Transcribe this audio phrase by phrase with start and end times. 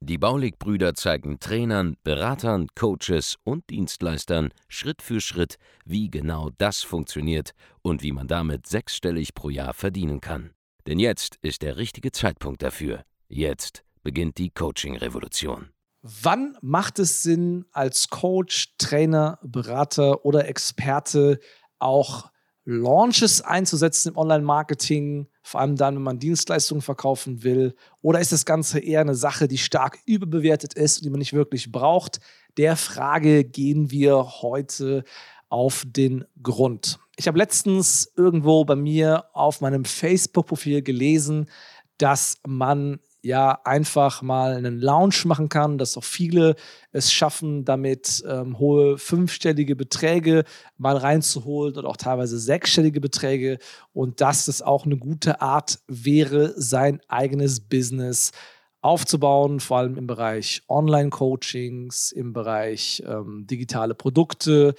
[0.00, 7.52] Die Baulig-Brüder zeigen Trainern, Beratern, Coaches und Dienstleistern Schritt für Schritt, wie genau das funktioniert
[7.82, 10.50] und wie man damit sechsstellig pro Jahr verdienen kann.
[10.86, 13.02] Denn jetzt ist der richtige Zeitpunkt dafür.
[13.28, 15.70] Jetzt beginnt die Coaching-Revolution.
[16.00, 21.40] Wann macht es Sinn, als Coach, Trainer, Berater oder Experte
[21.78, 22.30] auch
[22.70, 27.74] Launches einzusetzen im Online-Marketing, vor allem dann, wenn man Dienstleistungen verkaufen will?
[28.02, 31.32] Oder ist das Ganze eher eine Sache, die stark überbewertet ist und die man nicht
[31.32, 32.20] wirklich braucht?
[32.58, 35.04] Der Frage gehen wir heute
[35.48, 36.98] auf den Grund.
[37.16, 41.48] Ich habe letztens irgendwo bei mir auf meinem Facebook-Profil gelesen,
[41.96, 46.54] dass man ja einfach mal einen Launch machen kann, dass auch viele
[46.92, 50.44] es schaffen, damit ähm, hohe fünfstellige Beträge
[50.76, 53.58] mal reinzuholen oder auch teilweise sechsstellige Beträge
[53.92, 58.32] und dass das auch eine gute Art wäre, sein eigenes Business
[58.80, 64.74] aufzubauen, vor allem im Bereich Online-Coachings, im Bereich ähm, digitale Produkte,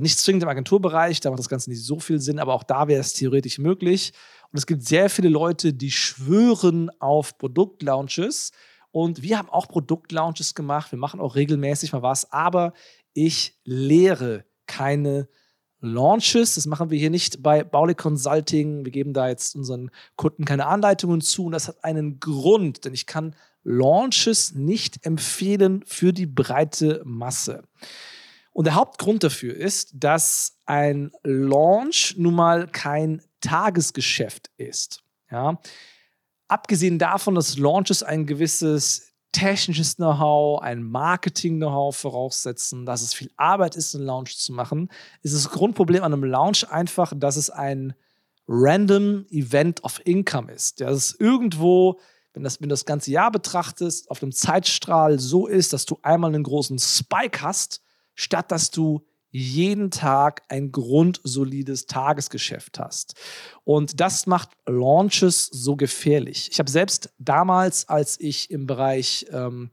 [0.00, 2.88] nicht zwingend im Agenturbereich, da macht das Ganze nicht so viel Sinn, aber auch da
[2.88, 4.12] wäre es theoretisch möglich.
[4.52, 8.52] Und es gibt sehr viele Leute, die schwören auf Produktlaunches.
[8.90, 10.92] Und wir haben auch Produktlaunches gemacht.
[10.92, 12.32] Wir machen auch regelmäßig mal was.
[12.32, 12.72] Aber
[13.12, 15.28] ich lehre keine
[15.80, 16.54] Launches.
[16.54, 18.84] Das machen wir hier nicht bei Bauli Consulting.
[18.84, 21.46] Wir geben da jetzt unseren Kunden keine Anleitungen zu.
[21.46, 27.64] Und das hat einen Grund, denn ich kann Launches nicht empfehlen für die breite Masse.
[28.56, 35.02] Und der Hauptgrund dafür ist, dass ein Launch nun mal kein Tagesgeschäft ist.
[35.30, 35.60] Ja?
[36.48, 43.76] Abgesehen davon, dass Launches ein gewisses technisches Know-how, ein Marketing-Know-how voraussetzen, dass es viel Arbeit
[43.76, 44.88] ist, einen Launch zu machen,
[45.20, 47.94] ist das Grundproblem an einem Launch einfach, dass es ein
[48.48, 50.80] random Event of Income ist.
[50.80, 52.00] Dass es irgendwo,
[52.32, 55.98] wenn, das, wenn du das ganze Jahr betrachtest, auf einem Zeitstrahl so ist, dass du
[56.00, 57.82] einmal einen großen Spike hast,
[58.16, 63.14] statt dass du jeden Tag ein grundsolides Tagesgeschäft hast.
[63.64, 66.48] Und das macht Launches so gefährlich.
[66.50, 69.70] Ich habe selbst damals, als ich im Bereich ähm,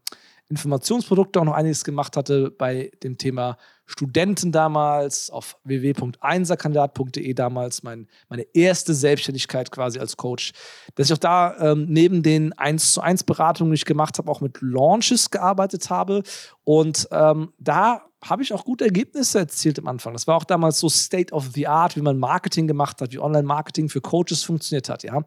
[0.50, 8.08] Informationsprodukte auch noch einiges gemacht hatte bei dem Thema Studenten damals auf www.einserkandidat.de damals mein,
[8.30, 10.52] meine erste Selbstständigkeit quasi als Coach,
[10.96, 14.30] dass ich auch da ähm, neben den 1 zu 1 Beratungen, die ich gemacht habe,
[14.30, 16.24] auch mit Launches gearbeitet habe
[16.64, 20.14] und ähm, da habe ich auch gute Ergebnisse erzielt am Anfang.
[20.14, 23.20] Das war auch damals so State of the Art, wie man Marketing gemacht hat, wie
[23.20, 25.24] Online-Marketing für Coaches funktioniert hat, ja.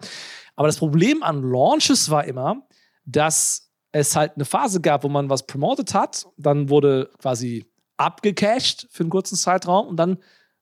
[0.56, 2.66] Aber das Problem an Launches war immer,
[3.04, 8.88] dass es halt eine Phase gab, wo man was promoted hat, dann wurde quasi abgecached
[8.90, 10.18] für einen kurzen Zeitraum und dann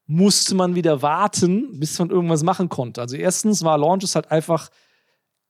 [0.07, 3.01] musste man wieder warten, bis man irgendwas machen konnte.
[3.01, 4.71] Also erstens war Launches halt einfach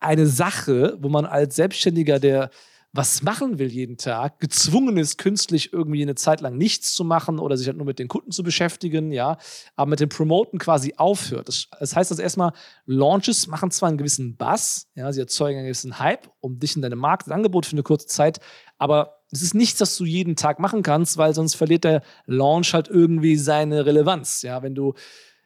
[0.00, 2.50] eine Sache, wo man als Selbstständiger, der
[2.94, 7.40] was machen will jeden Tag, gezwungen ist, künstlich irgendwie eine Zeit lang nichts zu machen
[7.40, 9.36] oder sich halt nur mit den Kunden zu beschäftigen, ja,
[9.74, 11.48] aber mit dem Promoten quasi aufhört.
[11.48, 12.52] Das, das heißt, dass erstmal
[12.86, 16.82] Launches machen zwar einen gewissen Bass, ja, sie erzeugen einen gewissen Hype, um dich in
[16.82, 18.38] deinem Markt, Angebot für eine kurze Zeit,
[18.78, 22.74] aber es ist nichts, das du jeden Tag machen kannst, weil sonst verliert der Launch
[22.74, 24.94] halt irgendwie seine Relevanz, ja, wenn du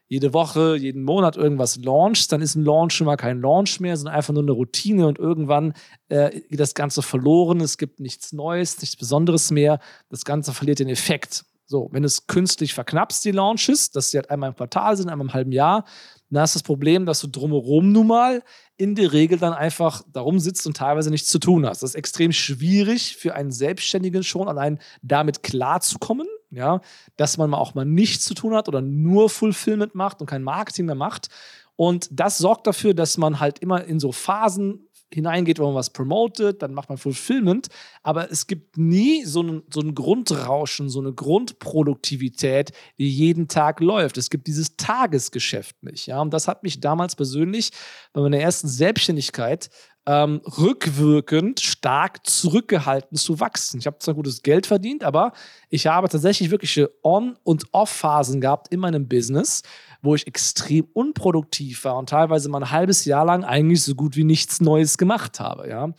[0.09, 3.97] jede Woche, jeden Monat irgendwas launchst, dann ist ein Launch schon mal kein Launch mehr,
[3.97, 5.75] sondern einfach nur eine Routine und irgendwann
[6.09, 7.61] äh, geht das Ganze verloren.
[7.61, 9.81] Es gibt nichts Neues, nichts Besonderes mehr.
[10.09, 11.45] Das Ganze verliert den Effekt.
[11.67, 15.11] So, wenn du es künstlich verknappst, die Launches, dass sie halt einmal im Quartal sind,
[15.11, 15.85] einmal im halben Jahr,
[16.31, 18.43] dann hast du das Problem, dass du drumherum nun mal
[18.79, 21.83] in der Regel dann einfach darum sitzt und teilweise nichts zu tun hast.
[21.83, 26.81] Das ist extrem schwierig für einen Selbstständigen schon, allein damit klarzukommen ja,
[27.17, 30.87] dass man auch mal nichts zu tun hat oder nur Fulfillment macht und kein Marketing
[30.87, 31.29] mehr macht.
[31.77, 35.91] Und das sorgt dafür, dass man halt immer in so Phasen hineingeht, wo man was
[35.91, 37.69] promotet, dann macht man Fulfillment,
[38.03, 43.81] aber es gibt nie so ein, so ein Grundrauschen, so eine Grundproduktivität, die jeden Tag
[43.81, 44.19] läuft.
[44.19, 46.07] Es gibt dieses Tagesgeschäft nicht.
[46.07, 46.21] Ja?
[46.21, 47.71] Und das hat mich damals persönlich
[48.13, 49.71] bei meiner ersten Selbstständigkeit
[50.09, 53.79] ähm, rückwirkend stark zurückgehalten zu wachsen.
[53.79, 55.33] Ich habe zwar gutes Geld verdient, aber
[55.69, 59.63] ich habe tatsächlich wirkliche On- und Off-Phasen gehabt in meinem Business,
[60.01, 64.17] wo ich extrem unproduktiv war und teilweise mal ein halbes Jahr lang eigentlich so gut
[64.17, 65.91] wie nichts Neues gemacht habe, ja.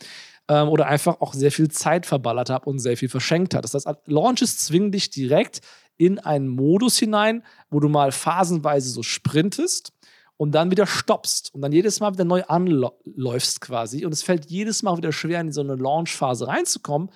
[0.48, 3.62] Ähm, oder einfach auch sehr viel Zeit verballert habe und sehr viel verschenkt hat.
[3.62, 5.60] Das heißt, Launches zwingen dich direkt
[5.98, 9.92] in einen Modus hinein, wo du mal phasenweise so sprintest
[10.40, 14.06] und dann wieder stoppst und dann jedes Mal wieder neu anläufst quasi.
[14.06, 17.10] Und es fällt jedes Mal wieder schwer, in so eine Launch-Phase reinzukommen.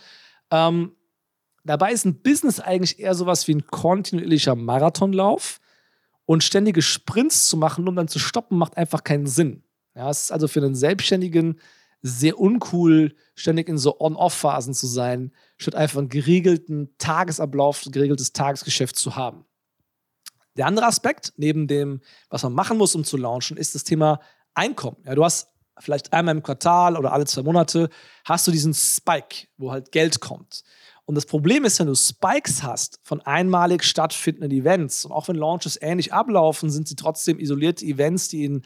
[0.51, 0.95] Ähm,
[1.65, 5.63] dabei ist ein Business eigentlich eher sowas wie ein kontinuierlicher Marathonlauf.
[6.27, 9.63] Und ständige Sprints zu machen, um dann zu stoppen, macht einfach keinen Sinn.
[9.95, 11.59] Ja, es ist also für einen Selbstständigen
[12.03, 18.35] sehr uncool, ständig in so On-Off-Phasen zu sein, statt einfach einen geregelten Tagesablauf, ein geregeltes
[18.35, 19.47] Tagesgeschäft zu haben.
[20.57, 24.21] Der andere Aspekt, neben dem, was man machen muss, um zu launchen, ist das Thema
[24.55, 24.97] Einkommen.
[25.05, 25.49] Ja, du hast
[25.81, 27.89] vielleicht einmal im Quartal oder alle zwei Monate
[28.25, 30.63] hast du diesen Spike, wo halt Geld kommt.
[31.07, 35.37] Und das Problem ist, wenn du Spikes hast von einmalig stattfindenden Events und auch wenn
[35.37, 38.63] Launches ähnlich ablaufen, sind sie trotzdem isolierte Events, die in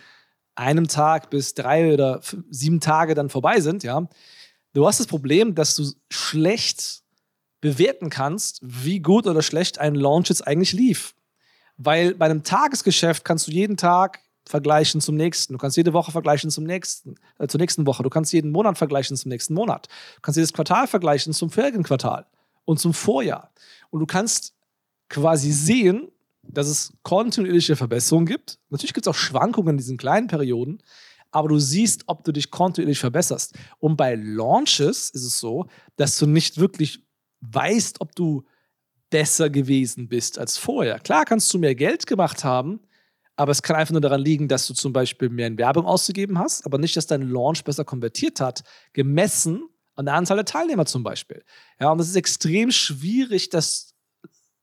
[0.54, 2.20] einem Tag bis drei oder
[2.50, 4.08] sieben Tage dann vorbei sind, ja.
[4.74, 7.02] Du hast das Problem, dass du schlecht
[7.60, 11.14] bewerten kannst, wie gut oder schlecht ein Launch jetzt eigentlich lief.
[11.78, 15.52] Weil bei einem Tagesgeschäft kannst du jeden Tag vergleichen zum nächsten.
[15.52, 18.02] Du kannst jede Woche vergleichen zum nächsten, äh, zur nächsten Woche.
[18.02, 19.88] Du kannst jeden Monat vergleichen zum nächsten Monat.
[20.16, 22.26] Du kannst jedes Quartal vergleichen zum vorigen Quartal
[22.64, 23.52] und zum Vorjahr.
[23.90, 24.54] Und du kannst
[25.08, 26.08] quasi sehen,
[26.42, 28.58] dass es kontinuierliche Verbesserungen gibt.
[28.70, 30.82] Natürlich gibt es auch Schwankungen in diesen kleinen Perioden,
[31.30, 33.54] aber du siehst, ob du dich kontinuierlich verbesserst.
[33.78, 35.66] Und bei Launches ist es so,
[35.96, 37.04] dass du nicht wirklich
[37.40, 38.44] weißt, ob du
[39.10, 40.98] besser gewesen bist als vorher.
[40.98, 42.80] Klar kannst du mehr Geld gemacht haben,
[43.36, 46.38] aber es kann einfach nur daran liegen, dass du zum Beispiel mehr in Werbung ausgegeben
[46.38, 50.86] hast, aber nicht, dass dein Launch besser konvertiert hat, gemessen an der Anzahl der Teilnehmer
[50.86, 51.44] zum Beispiel.
[51.80, 53.94] Ja, und es ist extrem schwierig, das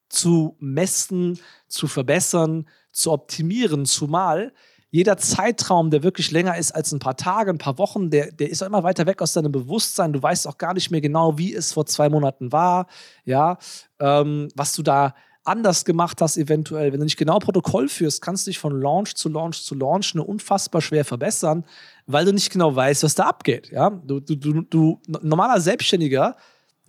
[0.10, 4.54] zu messen, zu verbessern, zu optimieren, zumal
[4.92, 8.50] jeder Zeitraum, der wirklich länger ist als ein paar Tage, ein paar Wochen, der, der
[8.50, 10.14] ist auch immer weiter weg aus deinem Bewusstsein.
[10.14, 12.88] Du weißt auch gar nicht mehr genau, wie es vor zwei Monaten war,
[13.26, 13.58] ja,
[14.00, 15.14] ähm, was du da
[15.46, 16.92] anders gemacht hast, eventuell.
[16.92, 20.16] Wenn du nicht genau Protokoll führst, kannst du dich von Launch zu Launch zu Launch
[20.16, 21.66] nur unfassbar schwer verbessern,
[22.08, 23.72] weil du nicht genau weißt, was da abgeht.
[23.72, 23.90] Ja?
[23.90, 26.36] Du, du, du, du normaler Selbstständiger,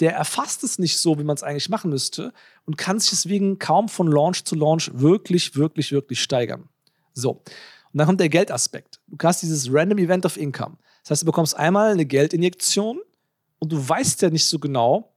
[0.01, 2.33] der erfasst es nicht so, wie man es eigentlich machen müsste
[2.65, 6.69] und kann sich deswegen kaum von Launch zu Launch wirklich, wirklich, wirklich steigern.
[7.13, 7.43] So.
[7.97, 9.01] Und dann kommt der Geldaspekt.
[9.07, 10.77] Du hast dieses Random Event of Income.
[11.03, 13.01] Das heißt, du bekommst einmal eine Geldinjektion
[13.59, 15.17] und du weißt ja nicht so genau,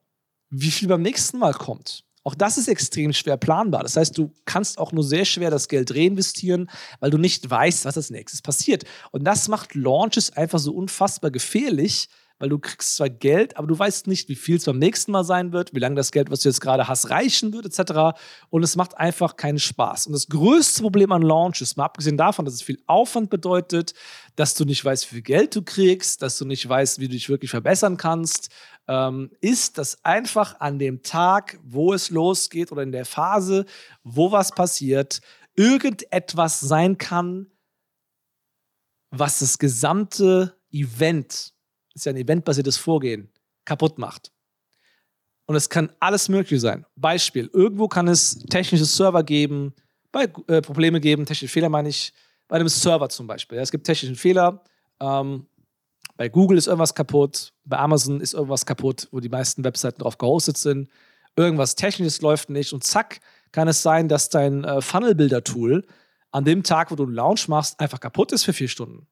[0.50, 2.06] wie viel beim nächsten Mal kommt.
[2.24, 3.84] Auch das ist extrem schwer planbar.
[3.84, 6.70] Das heißt, du kannst auch nur sehr schwer das Geld reinvestieren,
[7.02, 8.86] weil du nicht weißt, was als nächstes passiert.
[9.12, 12.08] Und das macht Launches einfach so unfassbar gefährlich,
[12.40, 15.24] weil du kriegst zwar Geld, aber du weißt nicht, wie viel es beim nächsten Mal
[15.24, 18.18] sein wird, wie lange das Geld, was du jetzt gerade hast, reichen wird, etc.
[18.50, 20.08] Und es macht einfach keinen Spaß.
[20.08, 23.94] Und das größte Problem an Launches, mal abgesehen davon, dass es viel Aufwand bedeutet,
[24.36, 27.14] dass du nicht weißt, wie viel Geld du kriegst, dass du nicht weißt, wie du
[27.14, 28.50] dich wirklich verbessern kannst,
[28.88, 33.66] ähm, ist, dass einfach an dem Tag, wo es losgeht oder in der Phase,
[34.04, 35.22] wo was passiert,
[35.56, 37.48] irgendetwas sein kann,
[39.12, 41.54] was das gesamte Event
[41.94, 43.30] ist ja ein eventbasiertes Vorgehen,
[43.66, 44.32] kaputt macht.
[45.46, 46.86] Und es kann alles Mögliche sein.
[46.96, 49.74] Beispiel: Irgendwo kann es technische Server geben,
[50.12, 52.14] bei, äh, Probleme geben, technische Fehler meine ich,
[52.48, 53.58] bei einem Server zum Beispiel.
[53.58, 54.64] Ja, es gibt technische Fehler.
[55.00, 55.46] Ähm,
[56.18, 60.18] bei Google ist irgendwas kaputt, bei Amazon ist irgendwas kaputt, wo die meisten Webseiten drauf
[60.18, 60.90] gehostet sind.
[61.36, 63.22] Irgendwas Technisches läuft nicht und zack,
[63.52, 65.86] kann es sein, dass dein äh, Funnel-Builder-Tool
[66.32, 69.08] an dem Tag, wo du einen Launch machst, einfach kaputt ist für vier Stunden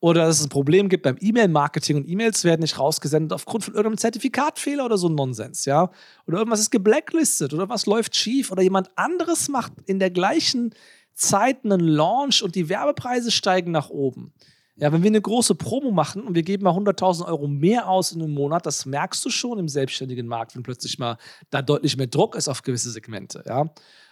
[0.00, 3.74] oder dass es ein Problem gibt beim E-Mail-Marketing und E-Mails werden nicht rausgesendet aufgrund von
[3.74, 5.90] irgendeinem Zertifikatfehler oder so Nonsens, ja?
[6.26, 10.74] Oder irgendwas ist geblacklistet oder was läuft schief oder jemand anderes macht in der gleichen
[11.14, 14.32] Zeit einen Launch und die Werbepreise steigen nach oben.
[14.76, 18.12] Ja, wenn wir eine große Promo machen und wir geben mal 100.000 Euro mehr aus
[18.12, 21.16] in einem Monat, das merkst du schon im selbstständigen Markt, wenn plötzlich mal
[21.50, 23.68] da deutlich mehr Druck ist auf gewisse Segmente, ja.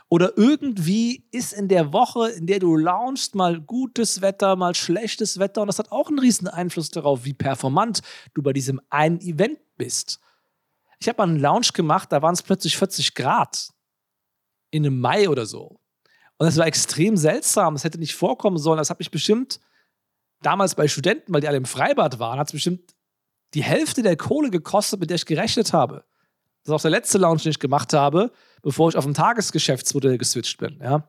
[0.08, 5.38] Oder irgendwie ist in der Woche, in der du launchst, mal gutes Wetter, mal schlechtes
[5.38, 5.62] Wetter.
[5.62, 8.02] Und das hat auch einen riesen Einfluss darauf, wie performant
[8.34, 10.20] du bei diesem einen Event bist.
[11.00, 13.70] Ich habe mal einen Launch gemacht, da waren es plötzlich 40 Grad.
[14.70, 15.80] In einem Mai oder so.
[16.38, 17.74] Und das war extrem seltsam.
[17.74, 18.78] Das hätte nicht vorkommen sollen.
[18.78, 19.60] Das habe ich bestimmt
[20.42, 22.94] damals bei Studenten, weil die alle im Freibad waren, hat es bestimmt
[23.54, 26.04] die Hälfte der Kohle gekostet, mit der ich gerechnet habe.
[26.66, 30.18] Das ist auch der letzte Launch, den ich gemacht habe, bevor ich auf ein Tagesgeschäftsmodell
[30.18, 30.80] geswitcht bin.
[30.82, 31.08] Ja.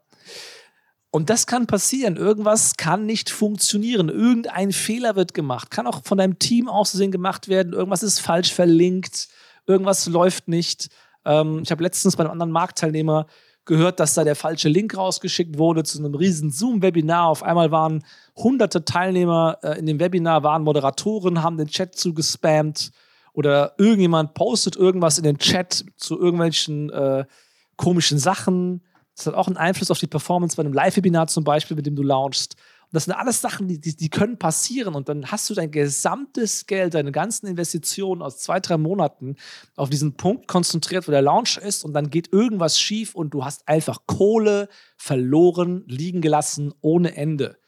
[1.10, 2.16] Und das kann passieren.
[2.16, 4.10] Irgendwas kann nicht funktionieren.
[4.10, 5.72] Irgendein Fehler wird gemacht.
[5.72, 7.74] Kann auch von deinem Team auszusehen gemacht werden.
[7.74, 9.30] Irgendwas ist falsch verlinkt.
[9.66, 10.90] Irgendwas läuft nicht.
[11.26, 13.26] Ähm, ich habe letztens bei einem anderen Marktteilnehmer
[13.66, 17.30] gehört, dass da der falsche Link rausgeschickt wurde zu einem riesen Zoom-Webinar.
[17.30, 18.04] Auf einmal waren
[18.36, 22.92] hunderte Teilnehmer äh, in dem Webinar, waren Moderatoren, haben den Chat zugespammt
[23.38, 27.24] oder irgendjemand postet irgendwas in den Chat zu irgendwelchen äh,
[27.76, 28.82] komischen Sachen.
[29.16, 31.96] Das hat auch einen Einfluss auf die Performance bei einem Live-Webinar zum Beispiel, mit dem
[31.96, 32.56] du launchst.
[32.56, 34.96] Und das sind alles Sachen, die, die, die, können passieren.
[34.96, 39.36] Und dann hast du dein gesamtes Geld, deine ganzen Investitionen aus zwei, drei Monaten
[39.76, 41.86] auf diesen Punkt konzentriert, wo der Launch ist.
[41.86, 44.68] Und dann geht irgendwas schief und du hast einfach Kohle
[44.98, 47.60] verloren, liegen gelassen, ohne Ende.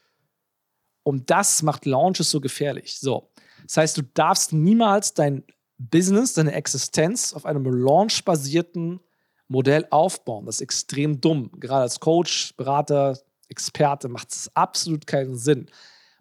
[1.03, 2.99] Und das macht Launches so gefährlich.
[2.99, 3.29] So.
[3.65, 5.43] Das heißt, du darfst niemals dein
[5.79, 8.99] Business, deine Existenz auf einem launch-basierten
[9.47, 10.45] Modell aufbauen.
[10.45, 11.49] Das ist extrem dumm.
[11.59, 13.17] Gerade als Coach, Berater,
[13.47, 15.71] Experte macht es absolut keinen Sinn.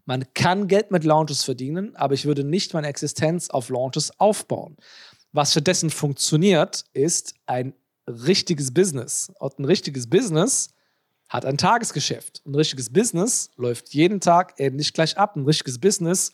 [0.07, 4.77] Man kann Geld mit Launches verdienen, aber ich würde nicht meine Existenz auf Launches aufbauen.
[5.33, 7.75] Was stattdessen funktioniert, ist ein
[8.09, 9.31] richtiges Business.
[9.38, 10.71] Und ein richtiges Business
[11.29, 12.41] hat ein Tagesgeschäft.
[12.47, 15.37] Ein richtiges Business läuft jeden Tag eben nicht gleich ab.
[15.37, 16.33] Ein richtiges Business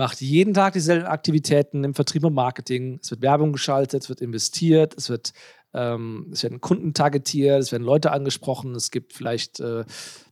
[0.00, 2.98] macht jeden Tag dieselben Aktivitäten im Vertrieb und Marketing.
[3.02, 5.34] Es wird Werbung geschaltet, es wird investiert, es wird
[5.74, 9.84] ähm, es werden Kunden targetiert, es werden Leute angesprochen, es gibt vielleicht äh,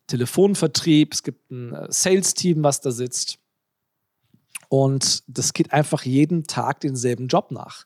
[0.06, 3.38] Telefonvertrieb, es gibt ein äh, Sales-Team, was da sitzt.
[4.70, 7.84] Und das geht einfach jeden Tag denselben Job nach.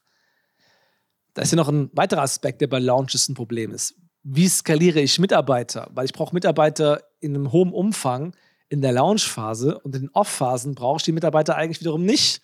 [1.35, 3.97] Da ist ja noch ein weiterer Aspekt, der bei Launches ein Problem ist.
[4.23, 5.91] Wie skaliere ich Mitarbeiter?
[5.93, 8.37] Weil ich brauche Mitarbeiter in einem hohen Umfang
[8.73, 12.41] in der Launch-Phase und in den Off-Phasen brauche ich die Mitarbeiter eigentlich wiederum nicht.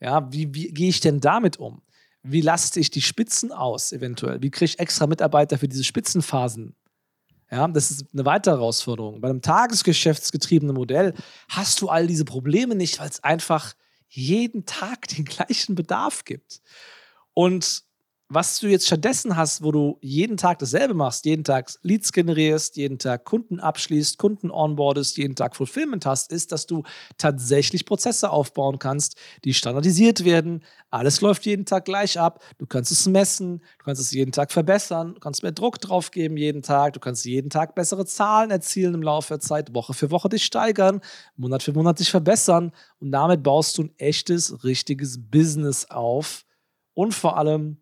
[0.00, 1.82] Ja, wie, wie gehe ich denn damit um?
[2.22, 4.40] Wie laste ich die Spitzen aus, eventuell?
[4.40, 6.74] Wie kriege ich extra Mitarbeiter für diese Spitzenphasen?
[7.50, 9.20] Ja, das ist eine weitere Herausforderung.
[9.20, 11.12] Bei einem tagesgeschäftsgetriebenen Modell
[11.50, 13.74] hast du all diese Probleme nicht, weil es einfach
[14.08, 16.62] jeden Tag den gleichen Bedarf gibt.
[17.34, 17.82] Und
[18.28, 22.76] was du jetzt stattdessen hast, wo du jeden Tag dasselbe machst, jeden Tag Leads generierst,
[22.76, 26.82] jeden Tag Kunden abschließt, Kunden onboardest, jeden Tag Fulfillment hast, ist, dass du
[27.18, 30.64] tatsächlich Prozesse aufbauen kannst, die standardisiert werden.
[30.90, 32.42] Alles läuft jeden Tag gleich ab.
[32.58, 36.10] Du kannst es messen, du kannst es jeden Tag verbessern, du kannst mehr Druck drauf
[36.10, 39.94] geben jeden Tag, du kannst jeden Tag bessere Zahlen erzielen im Laufe der Zeit, Woche
[39.94, 41.00] für Woche dich steigern,
[41.36, 46.44] Monat für Monat dich verbessern und damit baust du ein echtes, richtiges Business auf
[46.94, 47.78] und vor allem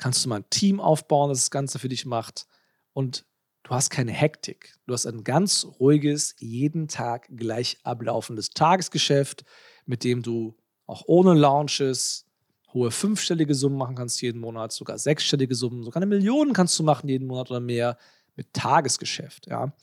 [0.00, 2.46] kannst du mal ein Team aufbauen, das das Ganze für dich macht.
[2.94, 3.26] Und
[3.62, 4.74] du hast keine Hektik.
[4.86, 9.44] Du hast ein ganz ruhiges, jeden Tag gleich ablaufendes Tagesgeschäft,
[9.84, 12.24] mit dem du auch ohne Launches
[12.72, 16.82] hohe fünfstellige Summen machen kannst jeden Monat, sogar sechsstellige Summen, sogar eine Million kannst du
[16.82, 17.98] machen jeden Monat oder mehr
[18.36, 19.48] mit Tagesgeschäft.
[19.48, 19.74] Ja.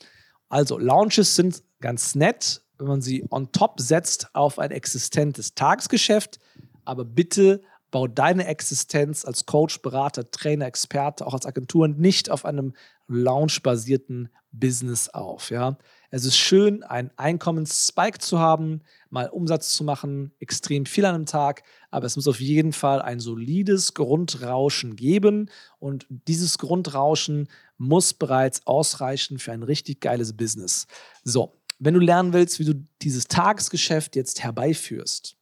[0.50, 6.40] Also Launches sind ganz nett, wenn man sie on top setzt auf ein existentes Tagesgeschäft,
[6.86, 7.62] aber bitte
[7.98, 12.74] bau deine Existenz als Coach, Berater, Trainer, Experte, auch als Agentur nicht auf einem
[13.08, 15.50] Launch-basierten Business auf.
[15.50, 15.80] Ja?
[16.12, 21.26] Es ist schön, einen Einkommensspike zu haben, mal Umsatz zu machen, extrem viel an einem
[21.26, 25.50] Tag, aber es muss auf jeden Fall ein solides Grundrauschen geben
[25.80, 27.48] und dieses Grundrauschen
[27.80, 30.86] muss bereits ausreichen für ein richtig geiles Business.
[31.24, 35.37] So, wenn du lernen willst, wie du dieses Tagesgeschäft jetzt herbeiführst,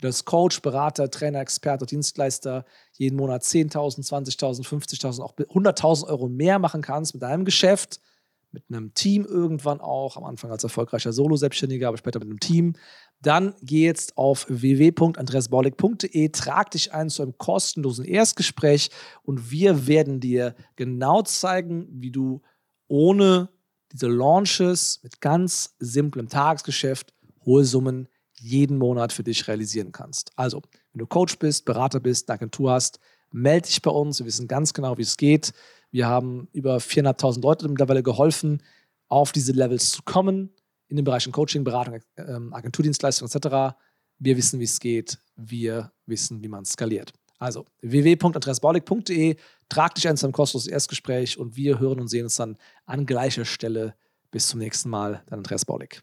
[0.00, 6.28] du als Coach, Berater, Trainer, Experte, Dienstleister jeden Monat 10.000, 20.000, 50.000, auch 100.000 Euro
[6.28, 8.00] mehr machen kannst mit deinem Geschäft,
[8.52, 12.74] mit einem Team irgendwann auch, am Anfang als erfolgreicher Solo-Selbstständiger, aber später mit einem Team,
[13.22, 18.90] dann geh jetzt auf www.andreasbaulig.de, trag dich ein zu einem kostenlosen Erstgespräch
[19.22, 22.42] und wir werden dir genau zeigen, wie du
[22.88, 23.50] ohne
[23.92, 27.12] diese Launches mit ganz simplem Tagesgeschäft
[27.44, 28.08] hohe Summen
[28.40, 30.30] jeden Monat für dich realisieren kannst.
[30.36, 32.98] Also, wenn du Coach bist, Berater bist, eine Agentur hast,
[33.30, 34.18] melde dich bei uns.
[34.18, 35.52] Wir wissen ganz genau, wie es geht.
[35.90, 38.62] Wir haben über 400.000 Leute mittlerweile geholfen,
[39.08, 40.50] auf diese Levels zu kommen,
[40.88, 43.76] in den Bereichen Coaching, Beratung, ähm, Agenturdienstleistung etc.
[44.18, 45.18] Wir wissen, wie es geht.
[45.36, 47.12] Wir wissen, wie man skaliert.
[47.38, 49.36] Also www.andreasbaulig.de,
[49.68, 53.44] trag dich ein zu kostenlosen Erstgespräch und wir hören und sehen uns dann an gleicher
[53.44, 53.94] Stelle.
[54.30, 56.02] Bis zum nächsten Mal, dein Andreas Baulig.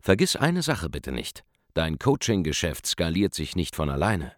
[0.00, 1.44] Vergiss eine Sache bitte nicht.
[1.74, 4.32] Dein Coaching-Geschäft skaliert sich nicht von alleine.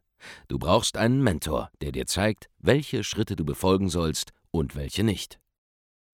[0.48, 5.38] Du brauchst einen Mentor, der dir zeigt, welche Schritte du befolgen sollst und welche nicht.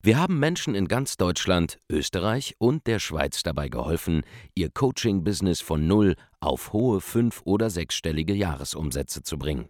[0.03, 4.23] Wir haben Menschen in ganz Deutschland, Österreich und der Schweiz dabei geholfen,
[4.55, 9.69] ihr Coaching-Business von null auf hohe fünf- oder sechsstellige Jahresumsätze zu bringen.